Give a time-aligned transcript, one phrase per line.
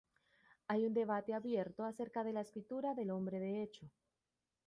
[0.67, 3.87] Hay un debate abierto a cerca de la escritura del nombre de Hecho.